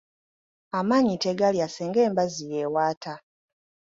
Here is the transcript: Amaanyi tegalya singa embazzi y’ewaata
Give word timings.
Amaanyi 0.79 1.15
tegalya 1.23 1.67
singa 1.73 1.99
embazzi 2.07 2.43
y’ewaata 2.53 3.13